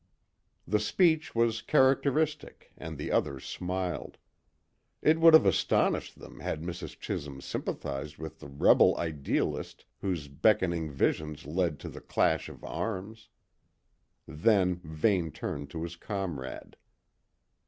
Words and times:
The 0.67 0.79
speech 0.79 1.35
was 1.35 1.61
characteristic, 1.61 2.71
and 2.75 2.97
the 2.97 3.11
others 3.11 3.45
smiled. 3.45 4.17
It 5.03 5.19
would 5.19 5.35
have 5.35 5.45
astonished 5.45 6.17
them 6.19 6.39
had 6.39 6.63
Mrs. 6.63 6.97
Chisholm 6.99 7.39
sympathised 7.39 8.17
with 8.17 8.39
the 8.39 8.47
rebel 8.47 8.97
idealist 8.97 9.85
whose 9.99 10.27
beckoning 10.27 10.89
visions 10.89 11.45
led 11.45 11.77
to 11.81 11.87
the 11.87 12.01
clash 12.01 12.49
of 12.49 12.63
arms. 12.63 13.29
Then 14.27 14.81
Vane 14.83 15.29
turned 15.29 15.69
to 15.69 15.83
his 15.83 15.95
comrade. 15.97 16.77